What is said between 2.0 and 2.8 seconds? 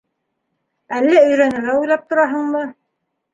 тораһыңмы?